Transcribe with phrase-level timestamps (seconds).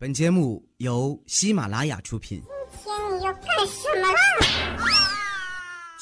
[0.00, 2.42] 本节目由喜马拉雅出品。
[2.82, 4.18] 今天你要干什么啦？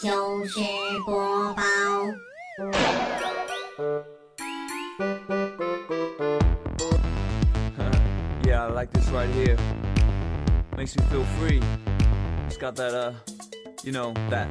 [0.00, 0.60] 就是
[1.04, 1.62] 播报。
[8.44, 9.56] Yeah, I like this right here.
[10.76, 11.60] Makes me feel free.
[12.46, 13.14] It's got that, uh,
[13.82, 14.46] you know, that.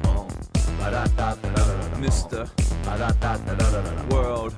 [1.96, 2.50] Mr.
[4.10, 4.54] World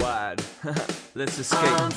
[0.00, 1.03] Wide.
[1.16, 1.92] Let's escape.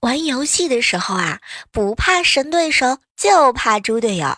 [0.00, 1.38] 玩游戏的时候啊，
[1.70, 4.36] 不怕神对手，就怕猪队友。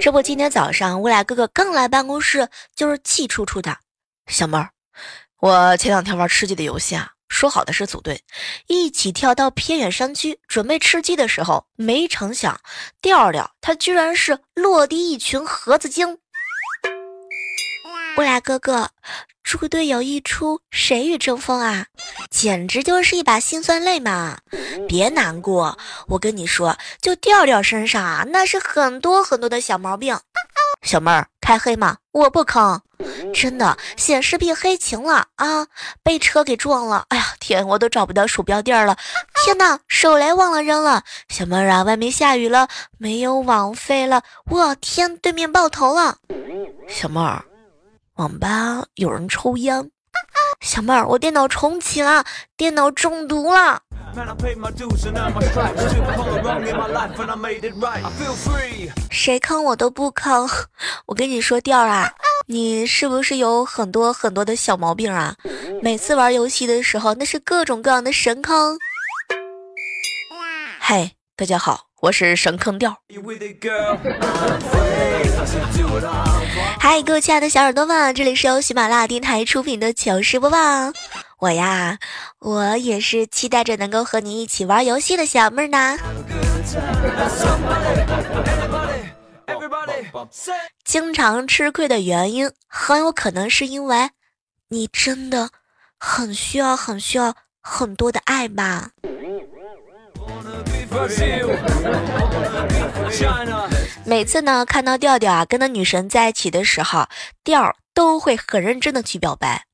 [0.00, 3.76] 这不，今天早上我俩哥哥刚来办公室，就是气出出的。
[4.28, 4.70] 小妹儿，
[5.40, 8.22] 我前两天玩吃鸡的游戏啊，说好的是组队，
[8.66, 12.58] 一起跳到偏远山区准备吃鸡的时候，没成想
[13.02, 16.16] 调调他居然是落地一群盒子精。
[18.16, 18.90] 我俩哥哥，
[19.48, 21.86] 猪队友一出，谁与争锋啊？
[22.28, 24.36] 简直就是一把辛酸泪嘛！
[24.86, 30.18] 别难过，我跟你说，就调调身上啊，那是很多很多的小毛病。
[30.82, 31.96] 小妹儿，开黑吗？
[32.12, 32.78] 我不坑，
[33.32, 35.66] 真的，显示屏黑屏了啊，
[36.02, 37.06] 被车给撞了。
[37.08, 38.98] 哎呀天，我都找不到鼠标垫了。
[39.46, 41.02] 天哪，手雷忘了扔了。
[41.30, 42.68] 小妹儿啊，外面下雨了，
[42.98, 44.22] 没有网费了。
[44.50, 46.18] 我天，对面爆头了。
[46.86, 47.42] 小妹儿，
[48.18, 49.90] 网吧有人抽烟。
[50.60, 52.24] 小妹儿我电脑重启了
[52.56, 53.80] 电脑中毒了。
[59.08, 60.48] 谁坑我都不坑。
[61.06, 62.12] 我跟你说调儿啊
[62.48, 65.36] 你是不是有很多很多的小毛病啊？
[65.80, 68.76] 每次玩游戏的时候那是各种各样的神坑。
[70.80, 72.96] 嗨大家好我是神坑调。
[76.78, 80.58] 嗨，各位亲爱的小耳朵们，这里是由喜马拉雅电台出品的糗事播报。
[81.40, 81.98] 我呀，
[82.38, 85.98] 我也是期待着能够和你一起玩游戏的小妹儿呢。
[90.84, 94.10] 经常吃亏的原因，很有可能是因为
[94.68, 95.50] 你真的
[95.98, 98.90] 很需要、很需要很多的爱吧。
[104.04, 107.06] 每次呢看到调调啊跟那女神在一起的时候，
[107.44, 109.64] 调都会很认真的去表白。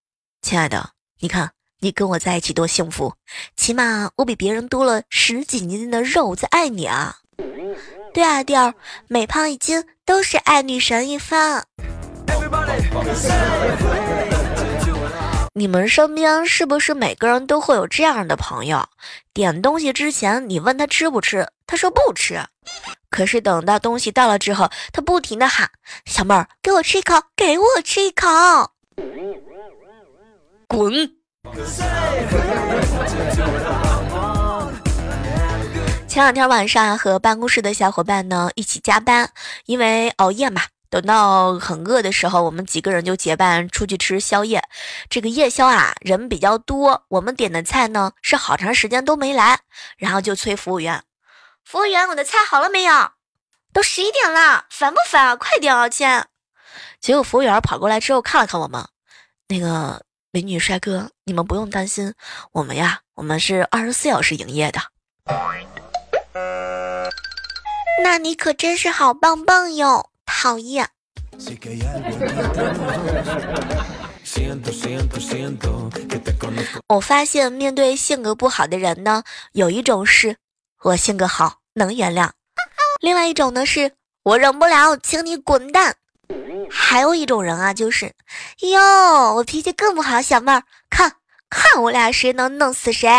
[0.42, 3.14] 亲爱的，你看你跟我在一起多幸福，
[3.56, 7.16] 起码我比别人多了十几斤的肉在爱你啊。
[8.12, 8.74] 对啊，调儿，
[9.08, 11.64] 每胖一斤都是爱女神一番。
[12.26, 12.80] Everybody,
[15.56, 18.88] 你们身边是不是每个人都会有这样的朋友？
[19.32, 22.40] 点东西之前，你问他吃不吃，他说不吃。
[23.08, 25.70] 可是等到东西到了之后，他不停的喊
[26.06, 28.26] ：“小妹儿，给我吃一口，给我吃一口。”
[30.66, 30.92] 滚！
[36.08, 39.30] 前两天晚上和办公室的小伙伴呢一起加班，
[39.66, 40.62] 因为熬夜嘛。
[40.94, 44.62] 等到很饿的时候，我们几个人就结伴出去吃宵夜。
[45.10, 49.58] 这个夜宵啊，人比较多，我们点的菜呢是好长时间都没来，
[49.98, 51.02] 然后就催服务员
[51.66, 53.10] ：“服务员，我的菜好了没有？
[53.72, 55.34] 都十一点了，烦不烦啊？
[55.34, 56.06] 快点啊，亲！”
[57.02, 58.86] 结果服务员跑过来之后看了看我们，
[59.48, 60.00] 那个
[60.30, 62.14] 美女帅哥，你们不用担心，
[62.52, 64.80] 我们呀，我们是二十四小时营业的。
[68.04, 70.10] 那你可真是好棒棒哟！
[70.26, 70.88] 讨厌。
[76.86, 80.36] 我发现面对性格不好的人呢，有一种是
[80.82, 82.30] 我性格好能原谅，
[83.00, 83.92] 另外一种呢是
[84.22, 85.96] 我忍不了，请你滚蛋。
[86.70, 88.12] 还有一种人啊，就是
[88.60, 91.16] 哟，我脾气更不好，小妹儿，看
[91.50, 93.10] 看我俩谁能弄死谁。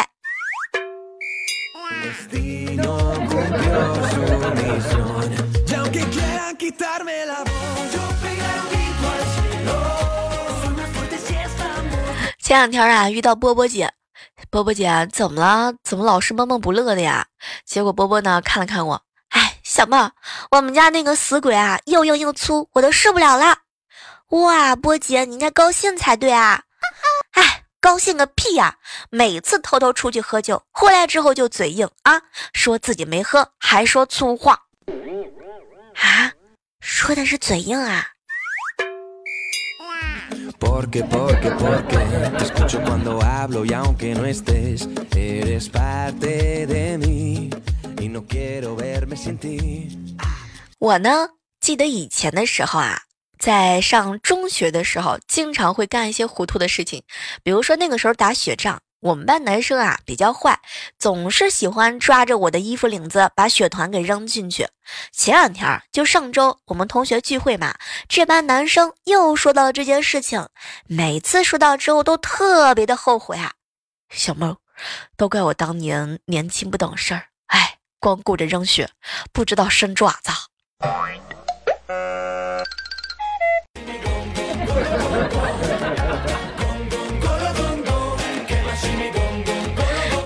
[12.40, 13.92] 前两天啊，遇到波波姐，
[14.50, 15.74] 波波姐怎么了？
[15.84, 17.28] 怎么老是闷闷不乐的呀？
[17.66, 20.12] 结果波波呢看了看我，哎，小妹儿，
[20.52, 23.58] 我们家那个死鬼啊，又硬又粗，我都受不了了。
[24.30, 26.64] 哇，波姐，你应该高兴才对啊！
[27.34, 28.78] 哎，高兴个屁呀、
[29.12, 32.22] 每次偷偷出去喝酒，回来之后就嘴硬啊，
[32.54, 34.60] 说自己没喝，还说粗话。
[35.96, 36.32] 啊，
[36.88, 38.06] 说的是嘴硬啊
[40.60, 41.98] ？Porque, porque, porque
[42.38, 47.50] te escucho cuando hablo y aunque no estés, eres parte de mí
[48.00, 49.98] y no quiero verme sin ti.
[50.78, 51.30] 我呢，
[51.60, 53.02] 记得以前的时候啊，
[53.40, 57.02] 在上中学的时候，经常会干一些糊涂的事情，
[57.42, 60.60] 比如说那个时候打雪仗，我们班男生啊比较坏，
[60.98, 64.68] 总是喜欢抓着我的衣服领子把血团给扔进去。
[65.12, 67.76] 前两天就上周我们同学聚会嘛，
[68.08, 70.48] 这班男生又说到这件事情，
[70.88, 73.54] 每次说到之后都特别的后悔啊。
[74.10, 74.56] 小妹，
[75.18, 78.90] 都怪我当年年轻不懂事儿，哎，光顾着扔血，
[79.32, 80.32] 不知道伸爪子。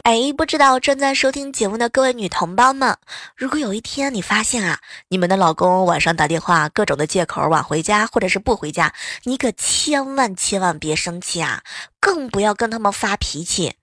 [0.09, 2.97] 哎，不知道正在收听节目的各位女同胞们，
[3.35, 4.79] 如果有一天你发现啊，
[5.09, 8.91] 你们的老公晚上打电话，各种的借口晚回家或者是不回家，
[9.25, 11.61] 你可千万千万别生气啊，
[11.99, 13.75] 更不要跟他们发脾气。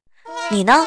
[0.51, 0.85] 你呢，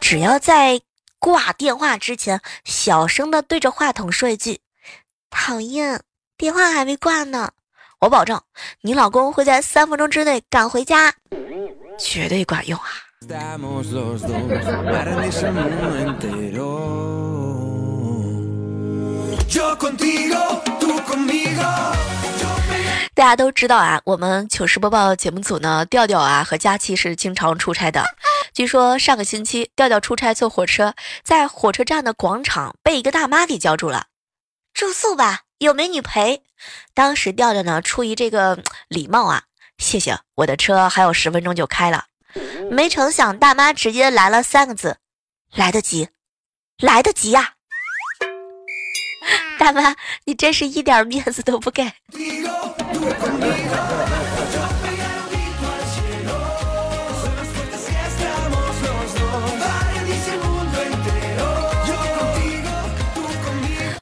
[0.00, 0.80] 只要在
[1.20, 4.62] 挂电话之前，小声的对着话筒说一句
[5.30, 6.02] “讨厌”，
[6.36, 7.52] 电话还没挂呢，
[8.00, 8.42] 我保证
[8.80, 11.14] 你老公会在三分钟之内赶回家，
[12.00, 12.90] 绝对管用啊！
[13.28, 13.38] 大
[23.24, 28.04] 家都知道啊，我们糗事播报节目组呢，调调啊和佳琪是经常出差的。
[28.52, 34.06] 据说上个星期调调出差坐火车，在火车站的广场被一个大妈给叫住了，
[34.74, 36.42] 住宿吧，有美女陪。
[36.94, 39.42] 当时调调呢出于这个礼貌啊，
[39.78, 42.06] 谢谢，我的车还有十分钟就开了。
[42.70, 44.96] 没成想大妈直接来了三个字。
[45.54, 46.08] 来得及。
[46.78, 47.54] 来得及呀。
[49.58, 49.94] 大妈
[50.24, 51.92] 你真是一点面子都不给。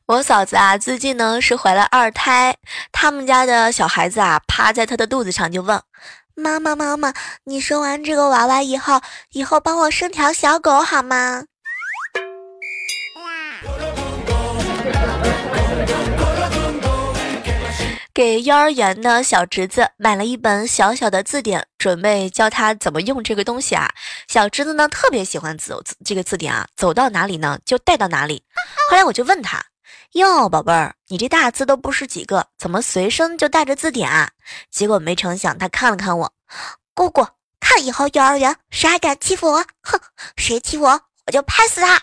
[0.06, 2.56] 我嫂子啊最近呢是怀了二胎
[2.90, 5.80] 他们家的小孩子啊趴在她的肚子上就问
[6.34, 7.12] 妈妈妈妈，
[7.44, 9.00] 你生完这个娃娃以后，
[9.32, 11.44] 以后帮我生条小狗好吗？”
[18.12, 23.88] 给幼儿园的小侄子买了一本小小的字典，准备教他怎么用这个东西啊。
[24.28, 28.42] 小侄子呢特别喜欢字这个字典啊，走到哪里呢就带到哪里。
[28.90, 29.69] 后来我就问他。
[30.14, 34.30] 哟，宝贝儿，你这大字都不识几个，怎么随身就带着字典啊？
[34.68, 36.32] 结果没成想，他看了看我，
[36.94, 37.24] 姑姑，
[37.60, 40.00] 看以后幼儿园谁还敢欺负我，哼，
[40.36, 42.00] 谁欺负我，我就拍死他。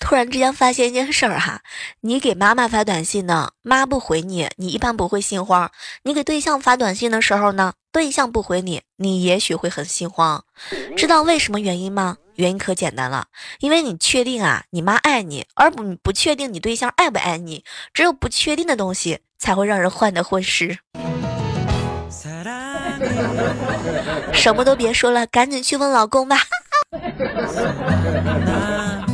[0.00, 1.60] 突然之间发现一件事儿哈，
[2.00, 5.68] 你给妈妈发短信呢，妈不回你，你一般不会心慌；
[6.02, 10.42] 你给对象发短信的时候呢，对象不回你，你也许会很心慌。
[10.96, 12.16] 知道为什么原因吗？
[12.34, 13.26] 原因可简单了，
[13.60, 17.62] 因为你确定啊，你妈爱你，而不不确定你对象爱不爱你。
[17.92, 20.78] 只有不确定的东西，才会让人患得患失。
[24.32, 26.38] 什么都别说了，赶紧去问老公吧。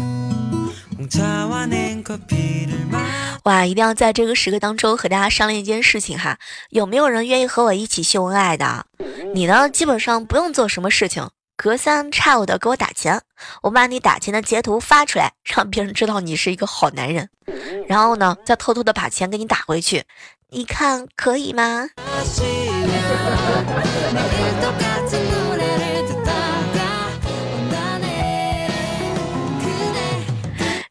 [3.44, 6.38] 哇，一定要在这个时刻当中和大家商量一件事情哈，
[6.70, 8.87] 有没有人愿意和我一起秀恩爱的？
[9.35, 13.23] 你呢，基本上不用做什么事情，隔三差五的给我打钱，
[13.62, 17.29] 我把你打钱的截图发出来，让别人知道你是一个好男人，
[17.87, 20.03] 然后呢，再偷偷的把钱给你打回去，
[20.50, 21.88] 你看可以吗？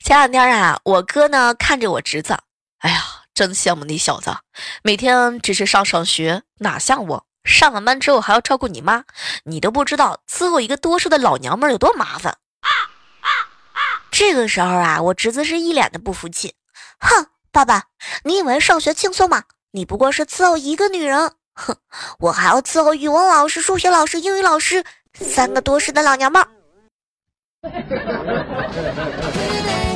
[0.06, 2.38] 前两天啊，我哥呢看着我侄子，
[2.78, 3.02] 哎呀，
[3.34, 4.38] 真羡慕你小子，
[4.84, 9.04] 每天只是上上学，哪像我，上完班之后还要照顾你妈，
[9.46, 12.38] 你都不知道伺候一个多事的老娘们有多麻烦。
[14.12, 16.54] 这个时候啊，我侄子是一脸的不服气，
[17.00, 17.86] 哼，爸爸，
[18.26, 19.46] 你以为上学轻松吗？
[19.72, 21.76] 你不过是伺候一个女人，哼，
[22.20, 24.86] 我还要伺候语文老师、数学老师、英语老师
[25.16, 26.48] 三个多事的老娘们儿。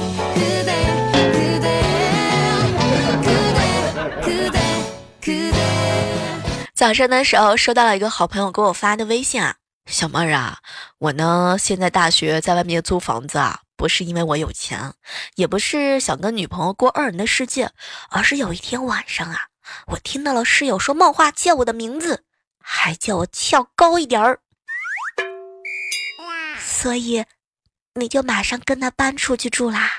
[6.75, 10.59] 早上的时候收到了一个好朋友给我发的微信啊，小妹儿啊，
[10.97, 14.93] 我呢现在大学在外面租房子啊，不是因为我有钱，
[15.35, 17.69] 也不是想跟女朋友过二人的世界，
[18.09, 19.47] 而是有一天晚上啊，
[19.87, 22.23] 我听到了室友说梦话，叫我的名字，
[22.63, 24.39] 还叫我跳高一点儿，
[26.59, 27.25] 所以
[27.95, 29.98] 你就马上跟他搬出去住啦。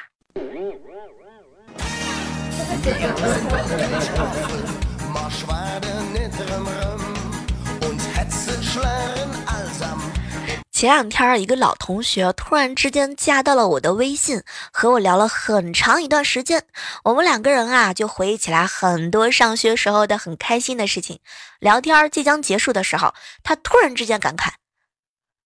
[10.72, 16.64] 前两天一个老同学突然之间加到了我的微信，和我聊了很长一段时间。
[17.04, 21.20] 我们两个人啊，就回忆起来很多上学时候的很开心的事情。
[21.58, 24.52] 聊天即将结束的时候，他突然之间感慨：“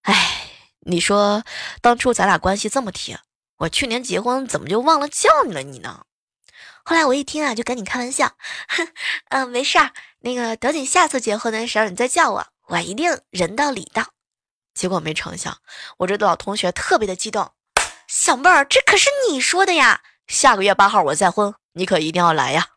[0.02, 0.50] 哎，
[0.86, 1.42] 你说
[1.80, 3.18] 当初咱俩关系这么铁，
[3.56, 6.02] 我去年结婚怎么就忘了叫你了你呢？”
[6.84, 8.32] 后来我一听啊，就赶紧开玩笑
[8.68, 8.88] ：“哼，
[9.30, 14.04] 嗯、没事儿，那个等你下次结婚的时候你再叫我，我一定人到礼到。”
[14.74, 15.56] 结果没成想，
[15.98, 17.50] 我这老同学特别的激动，
[18.06, 20.02] 小妹儿，这可是你说的呀！
[20.26, 22.68] 下个月八号我再婚，你可一定要来呀！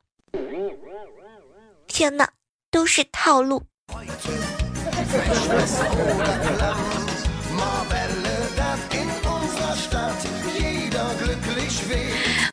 [1.88, 2.30] 天哪，
[2.72, 3.64] 都是套路。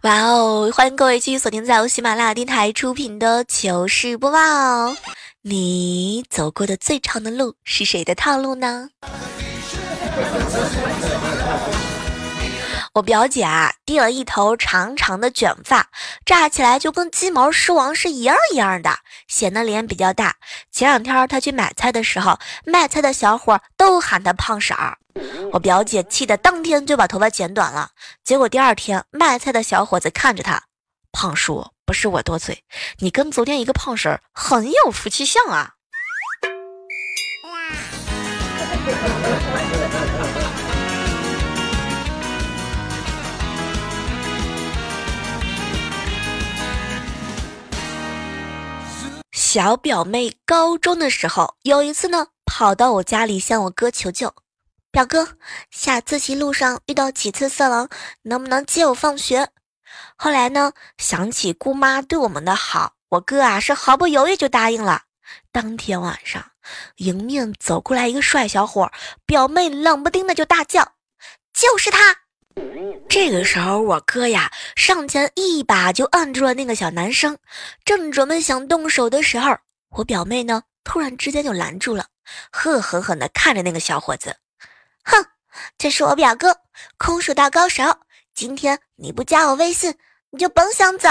[0.04, 0.70] 哇哦！
[0.70, 4.38] 欢迎各位继续锁定在由喜马拉雅电台出品的糗事播报。
[5.40, 8.90] 你走过的最长的路是谁的套路呢？
[12.92, 15.88] 我表姐啊，剃了一头长长的卷发，
[16.26, 18.90] 炸起来就跟鸡毛狮王是一样一样的，
[19.26, 20.36] 显得脸比较大。
[20.70, 24.98] 前两天她去买菜的时候，卖菜的小伙都喊她胖婶儿。
[25.52, 27.90] 我表姐气得当天就把头发剪短了，
[28.24, 30.64] 结果第二天卖菜的小伙子看着她，
[31.12, 32.64] 胖叔，不是我多嘴，
[32.98, 35.74] 你跟昨天一个胖婶儿很有夫妻相啊。
[49.32, 54.34] 小表妹高中的时候，有一次呢，跑到我家里向我哥求救
[54.94, 55.26] ：“表哥，
[55.72, 57.88] 下自习路上遇到几次色狼，
[58.22, 59.48] 能不能接我放学？”
[60.14, 65.02] 后来呢，想起姑妈对我们的好，我哥啊是毫不犹豫就答应了。
[65.50, 66.52] 当天晚上，
[66.98, 68.88] 迎面走过来一个帅小伙，
[69.26, 70.92] 表妹冷不丁的就大叫
[71.52, 72.16] ：“就是他！”
[73.10, 77.36] 这个时候，我哥呀上前一把就按住了那个小男生，
[77.84, 79.58] 正准备想动手的时候，
[79.96, 82.06] 我表妹呢突然之间就拦住了，
[82.64, 84.36] 恶狠狠地看着那个小伙子，
[85.04, 85.26] 哼，
[85.78, 86.56] 这是我表哥，
[86.96, 87.82] 空手道高手，
[88.34, 89.94] 今天你不加我微信，
[90.30, 91.08] 你就甭想走。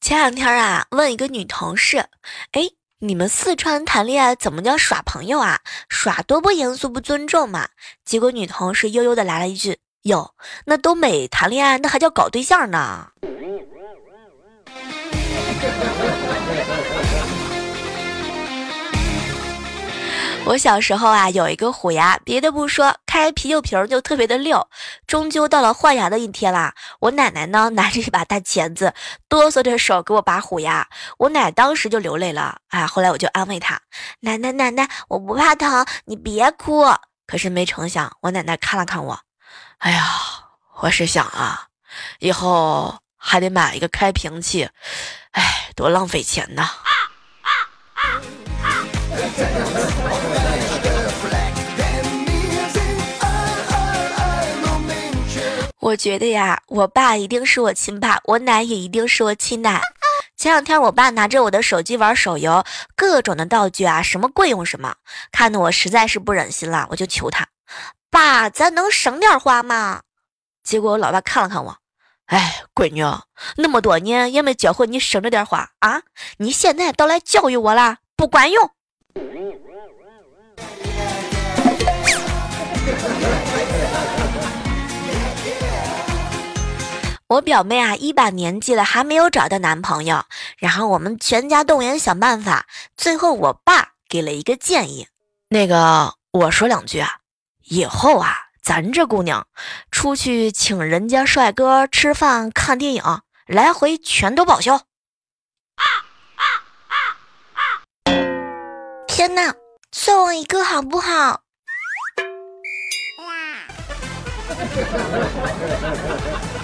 [0.00, 1.96] 前两天啊，问一个女同事，
[2.52, 5.60] 哎，你们四川谈恋爱怎么叫耍朋友啊？
[5.88, 7.70] 耍多不严肃不尊重嘛？
[8.04, 10.34] 结果女同事悠悠的来了一句：“哟，
[10.66, 13.08] 那东北谈恋爱那还叫搞对象呢。
[20.44, 24.68] ”我小时候啊，有一个虎牙，别的不说，开啤酒瓶就特别的溜。
[25.06, 28.92] 终究到了换牙的一天啦，我奶奶呢 拿着一把大钳子，
[29.26, 32.58] 哆嗦着手给我拔虎牙，我奶当时就流泪了。
[32.68, 33.80] 哎，后来我就安慰她，
[34.20, 36.84] 奶奶奶奶，我不怕疼，你别哭。
[37.26, 39.18] 可是没成想，我奶奶看了看我，
[39.84, 40.02] 哎呀，
[40.80, 41.66] 我是想啊，
[42.18, 44.66] 以后还得买一个开瓶器，
[45.32, 46.70] 哎，多浪费钱呐。
[55.80, 59.82] 我觉得呀，我爸一定是我亲爸，我奶也一定是我亲奶。
[60.34, 62.64] 前两天我爸拿着我的手机玩手游，
[62.96, 64.94] 各种的道具啊，什么贵用什么，
[65.30, 67.46] 看得我实在是不忍心了，我就求他，
[68.14, 70.02] 爸，咱能省点花吗？
[70.62, 71.78] 结果我老爸看了看我，
[72.26, 73.02] 哎，闺女，
[73.56, 76.02] 那么多年也没教会你省着点花啊，
[76.36, 78.70] 你现在倒来教育我啦，不管用。
[87.26, 90.22] 我表妹啊，一把年纪了还没有找到男朋友，
[90.56, 95.08] 然后我们全家动员想办法，最后我爸给了一个建议，
[95.48, 97.10] 那个我说两句啊，
[97.64, 99.46] 以后啊，咱这姑娘
[99.90, 103.02] 出去请人家帅哥吃饭、看电影，
[103.46, 104.74] 来回全都报销。
[104.76, 105.84] 啊
[106.36, 106.44] 啊
[106.88, 106.94] 啊
[107.54, 107.60] 啊
[109.06, 109.54] 天哪，
[109.92, 111.40] 送我一个好不好？
[113.18, 113.34] 哇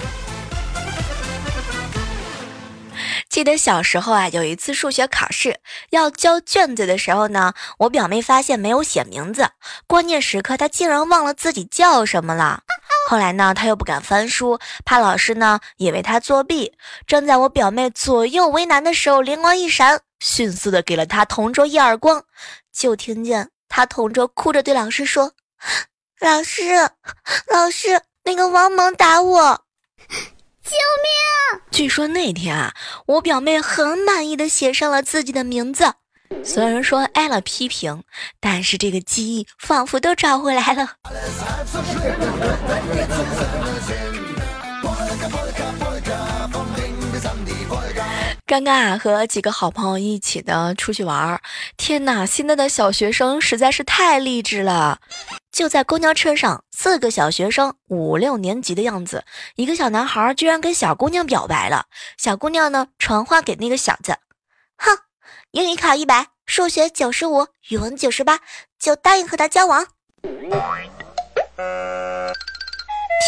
[3.41, 9.49] 记得小时候啊，有一次数学考试要交卷子的时候呢，我表妹发现没有写名字，
[9.87, 12.61] 关键时刻她竟然忘了自己叫什么了。
[13.09, 16.73] 后来呢，她又不敢翻书，怕老师呢以为她作弊。
[17.07, 22.23] 正在我表妹左右为难的时候，灵光一闪，迅速的给了她同桌一耳光，
[22.71, 25.31] 就听见她同桌哭着对老师说
[26.21, 26.61] ：“老师，
[27.47, 29.61] 老师，那个王猛打我。
[30.71, 31.61] 救命！
[31.69, 32.73] 据说那天啊，
[33.05, 35.95] 我表妹很满意的写上了自己的名字，
[36.45, 38.03] 虽然说挨了批评，
[38.39, 40.91] 但是这个记忆仿佛都找回来了。
[48.45, 51.41] 刚刚啊，和几个好朋友一起的出去玩儿，
[51.77, 52.25] 天哪！
[52.25, 54.99] 现在的小学生实在是太励志了。
[55.51, 59.23] 就在公交车上，四个小学生，五六年级的样子，
[59.55, 61.85] 一个小男孩居然跟小姑娘表白了。
[62.17, 64.17] 小姑娘呢，传话给那个小子
[64.77, 64.97] ：“哼，
[65.51, 68.39] 英语考一百，数学九十五，语文九十八，
[68.77, 69.87] 就答应和他交往。”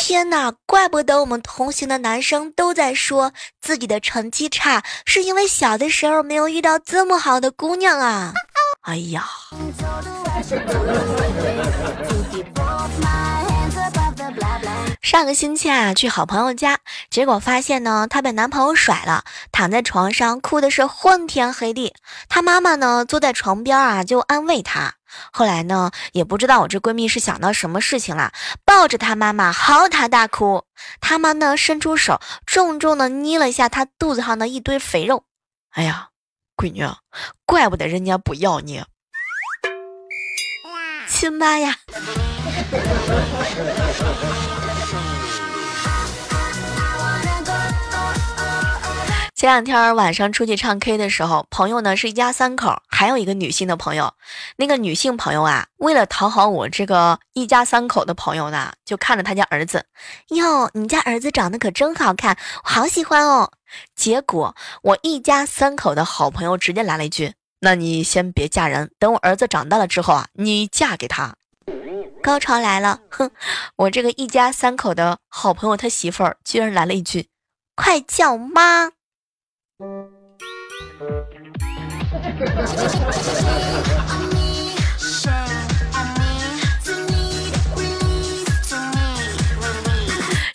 [0.01, 3.31] 天哪，怪不得我们同行的男生都在说
[3.61, 8.33] 自己的成绩差，是因为小的时候没有遇到这么好的姑娘啊！
[8.81, 9.25] 哎呀。
[15.01, 21.93] 上个星期啊，去好朋友家，结果发现呢，她被男朋友甩了，躺在床上哭的是昏天黑地。
[22.27, 24.95] 她妈妈呢，坐在床边啊，就安慰她。
[25.31, 28.31] 后来呢，也不知道我这闺蜜是想到什么事情了，
[28.65, 30.65] 抱着她妈妈嚎啕大哭。
[31.01, 35.23] 她妈呢，伸出手，重重的捏了一下她肚子上的一堆肥肉。
[35.71, 36.09] 哎呀，
[36.55, 36.87] 闺女，
[37.45, 38.83] 怪不得人家不要你。
[41.07, 41.77] 亲妈呀！
[49.43, 54.13] 前两天晚上出去唱 K 的时候，朋友呢是一家三口，还有一个女性的朋友。
[54.55, 59.85] 那个女性朋友啊，为了讨好我这个一家三口的朋友呢，就看着他家儿子，
[60.29, 63.51] 哟，你家儿子长得可真好看，我好喜欢哦。
[63.97, 71.35] 结果我一家三口的好朋友直接来了一句：“那你先别嫁人，等我儿子长大了之后啊，你嫁给他。”
[72.23, 73.29] 高潮来了，哼！
[73.75, 77.27] 我这个一家三口的好朋友他媳妇儿居然来了一句
[77.75, 78.93] ：“快叫妈！”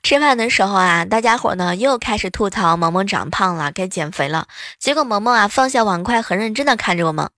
[0.03, 4.47] 吃饭的时候啊，大家伙呢又开始吐槽萌萌长胖了，该减肥了。
[4.79, 7.29] 结果萌萌啊放下碗筷，很认真的看着我们，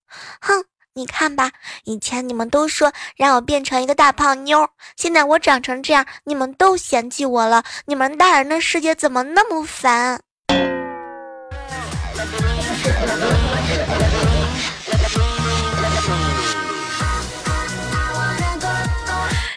[0.40, 1.50] 哼，你看吧，
[1.82, 7.64] 以前你们都说让我变成一个大胖妞，现在我长成这样，你们都嫌弃我了。
[7.86, 10.20] 你们大人的世界怎么那么烦？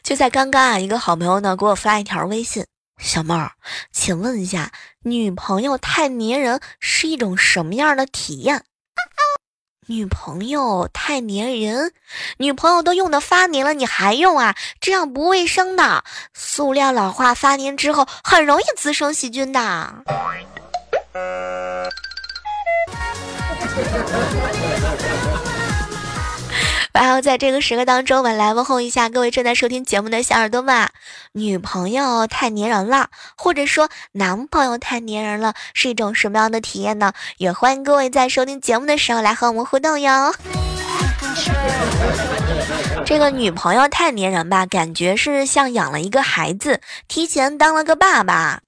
[0.03, 2.65] 就在刚刚啊，一个好朋友呢给我发一条微信
[3.01, 3.51] ：“小妹儿，
[3.91, 4.71] 请问一下，
[5.01, 8.63] 女朋友太粘人是一种什么样的体验？”
[9.87, 11.93] 女朋友太粘人，
[12.37, 14.55] 女朋友都用的发粘了，你还用啊？
[14.79, 16.03] 这样不卫生的。
[16.33, 20.03] 塑料老化发粘之后，很容易滋生细菌的。
[26.93, 30.89] 然后在这个时刻当中，我们来问候一下各位正在收听节目的小耳朵们。
[31.31, 37.13] 女朋友太粘人了，或者说男朋友太粘人了，是一种什么样的体验呢？
[37.37, 40.35] 也欢迎各位在收听节目的时候来和我们互动哟。
[43.05, 48.61] 这个女朋友太粘人吧，感觉是像养了一个孩子，提前当了个爸爸。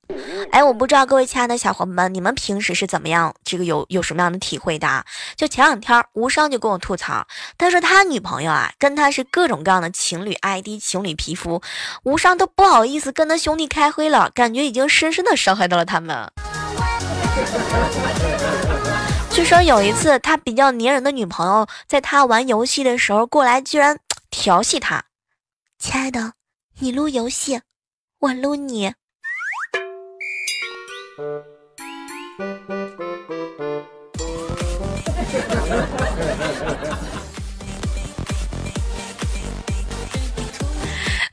[0.51, 3.33] 哎，我不知道各位亲爱的小伙伴们，你们平时是怎么样？
[3.43, 5.03] 这个有有什么样的体会的？
[5.35, 7.25] 就前两天，无伤就跟我吐槽，
[7.57, 11.61] 他说他女朋友啊，跟他是各种各样的情侣 ID、情侣皮肤，
[12.03, 16.29] 无伤都不好意思跟他兄弟开会了，感觉已经深深的伤害到了他们。
[19.35, 25.03] 据说有一次，他比较粘人的女朋友，在他玩游戏的时候过来，居然调戏他。
[25.77, 26.31] 亲爱的，
[26.79, 27.59] 你撸游戏，
[28.19, 28.93] 我撸你。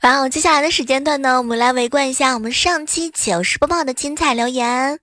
[0.01, 4.99] 然后接下来的时间段呢，我们来围观一下我们上期糗事播报的精彩留言。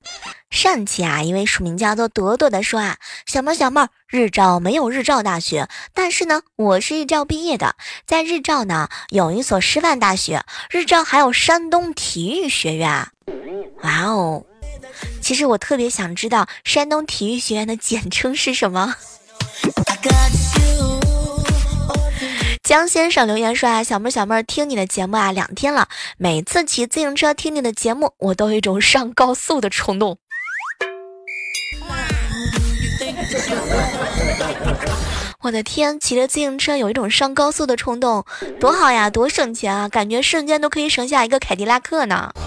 [0.50, 12.90] 上期啊，一位署名叫做朵朵的说啊，小妹小妹，日照没有日照大学，但是呢，我是日照毕业的，在日照呢有一所师范大学，日照还有山东体育学院。
[13.82, 14.44] 哇哦，
[15.22, 18.96] 其实我特别想知道山东体育学院的简称是什么。
[22.64, 30.18] 江先生留言说啊，小妹小妹，听你的节目啊两天了，每次骑自行车听你的节目，我都有一种上高速的冲动。
[35.42, 38.26] 我的天，骑着自行车有一种上高速的冲动，
[38.58, 42.32] 多好呀，多省钱啊，感觉瞬间都可以省下一个凯迪拉克呢。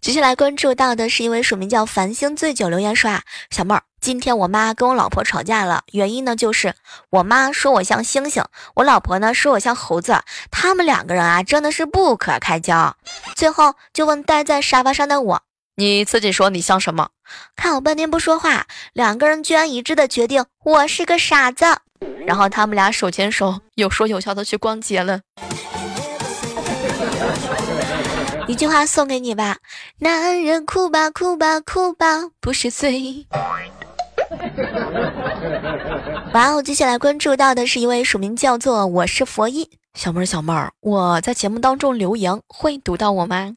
[0.00, 6.74] 接下来关注到的是一位署名叫繁星醉酒留言说啊，小妹儿，今天我妈跟我老婆吵架了，原因呢就是
[7.10, 12.96] 我妈说我像猩猩，我老婆呢说我像猴子，他们两个人啊真的是不可开交。
[13.34, 15.42] 最后就问待在沙发上的我，
[15.78, 17.08] 你自己说你像什么？
[17.54, 21.64] 看我半天不说话，两个人居然一致的决定我是个傻子，
[22.26, 25.20] 然后他们俩手牵手，有说有笑的去逛街了。
[28.48, 29.58] 一句话送给你吧，
[30.00, 33.24] 男人哭吧哭吧哭吧，不是罪。
[36.34, 36.60] 哇哦！
[36.60, 39.64] 接下来关注到的是一位署名叫做“我是佛印”
[39.94, 43.52] 小妹儿，小妹儿，我在节目当中留言会读到我吗？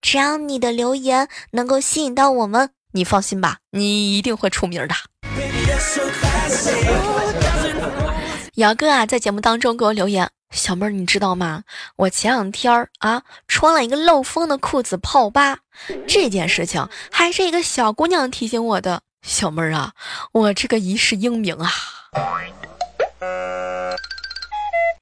[0.00, 4.94] 只要你的留言能够吸引到我们，你放心吧，你一定会出名的。
[8.54, 11.62] 姚哥啊，在节目当中给我留言，小妹儿你知道吗？
[11.96, 15.58] 我前两天儿啊穿了一个漏风的裤子泡吧，
[16.06, 19.02] 这件事情还是一个小姑娘提醒我的。
[19.22, 19.92] 小妹儿啊，
[20.32, 21.70] 我这个一世英名啊！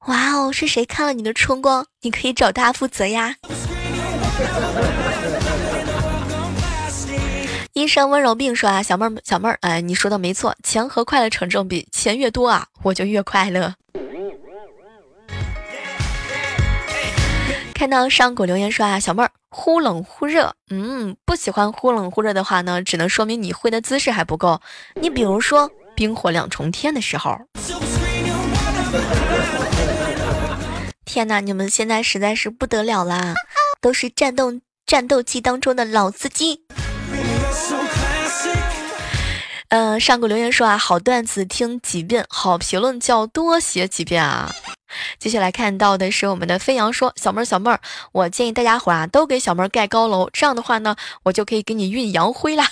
[0.07, 1.85] 哇哦，是谁看了你的春光？
[2.01, 3.35] 你可以找他负责呀。
[7.73, 13.73] 医生温柔病说啊，小妹儿，小妹儿，哎，你说的没错，钱和快乐成正比，钱越多啊，我就越快乐。
[17.73, 24.59] 看到上古留言说啊，小妹儿忽冷忽热，嗯，不喜欢忽冷忽热的话呢，只能说明你会的姿势还不够。
[24.95, 27.37] 你比如说冰火两重天的时候，
[31.05, 33.35] 天哪，你们现在实在是不得了啦，
[33.81, 34.53] 都是战斗
[34.85, 36.61] 战斗机当中的老司机。
[39.69, 44.55] 嗯，上古留言说啊，好段子听几遍，好评论叫多写几遍啊。
[45.19, 47.81] 接下来看到的是我们的飞扬说，小妹儿小妹儿，
[48.13, 52.71] 我建议大家伙啊都给小妹儿盖高楼，这样的话呢，我就可以给你运洋灰啦。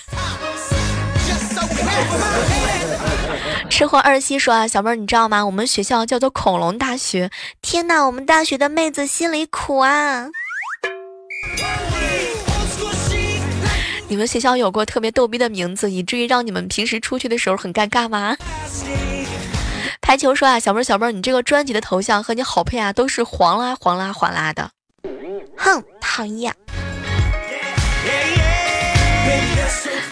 [3.69, 5.45] 吃货二西说啊，小妹儿你知道吗？
[5.45, 7.29] 我们学校叫做恐龙大学。
[7.61, 10.27] 天呐，我们大学的妹子心里苦啊。
[14.07, 18.37] 你们学校有过特别逗逼的名字，以至于让你们平时出去的时候很尴尬吗？
[19.99, 24.69] 排球说啊，小妹儿小妹儿，你这个专辑的头像和你好配啊，都是黄啦黄啦黄啦的。
[25.57, 26.55] 哼，讨厌。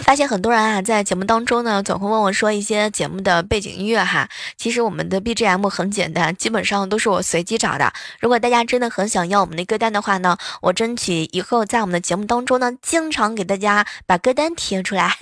[0.02, 4.28] 发现很多人啊，在节目当中呢，总会问我说一些节目的背景音乐哈。
[4.56, 7.90] 其实我们的 BGM 很简单，基本上都是我随机找的。
[8.20, 15.16] 如果大家真的很想要我们的歌单的话呢，我争取以后在我们的节目当中呢，经常给大家把歌单贴出来。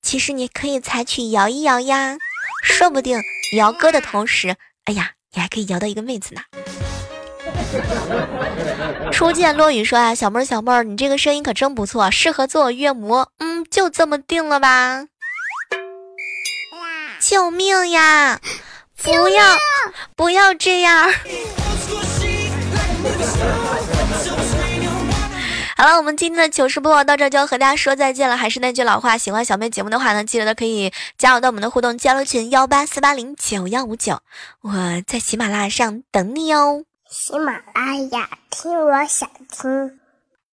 [0.00, 2.16] 其实你可以采取摇一摇呀，
[2.62, 3.20] 说不定
[3.56, 6.40] 摇歌的同时，哎呀，你还可以摇到一个妹子呢。
[9.12, 13.30] 初见落雨说啊，小妹儿小妹儿，你这个声音可真不错，适合做乐模。
[13.38, 15.06] 嗯，就这么定了吧。
[17.20, 18.40] 救命呀！
[19.02, 19.56] 不要
[20.14, 21.10] 不要这样。
[25.76, 28.36] 好了，我们今天的糗事播报到这儿就要和大家说再见了。
[28.36, 34.20] 还是那句老话，喜欢小妹节目的话呢，记得可以加入到我们的互动交流群幺八四八零九幺五九，
[34.62, 34.72] 我
[35.06, 36.84] 在喜马拉雅上等你哦。
[37.08, 40.00] 喜马拉雅，听我想听。